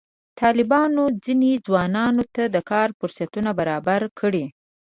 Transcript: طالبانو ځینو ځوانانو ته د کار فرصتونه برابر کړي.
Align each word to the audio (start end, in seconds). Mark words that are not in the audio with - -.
طالبانو 0.39 1.03
ځینو 1.23 1.49
ځوانانو 1.65 2.23
ته 2.35 2.43
د 2.55 2.57
کار 2.71 2.87
فرصتونه 2.99 3.49
برابر 3.59 4.01
کړي. 4.19 4.45